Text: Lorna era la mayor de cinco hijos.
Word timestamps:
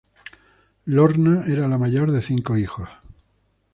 Lorna 0.85 1.45
era 1.45 1.67
la 1.67 1.77
mayor 1.77 2.11
de 2.11 2.23
cinco 2.23 2.57
hijos. 2.57 2.89